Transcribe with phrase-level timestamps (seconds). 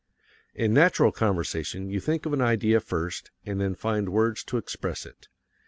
[0.55, 5.05] In natural conversation you think of an idea first, and then find words to express
[5.05, 5.27] it.